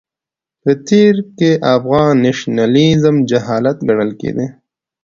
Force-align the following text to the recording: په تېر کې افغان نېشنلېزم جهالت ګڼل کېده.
په 0.61 0.71
تېر 0.87 1.15
کې 1.37 1.51
افغان 1.75 2.11
نېشنلېزم 2.23 3.15
جهالت 3.29 3.77
ګڼل 3.89 4.11
کېده. 4.21 4.45